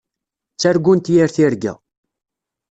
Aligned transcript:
Ttargunt 0.53 1.11
yir 1.13 1.29
tirga. 1.35 1.73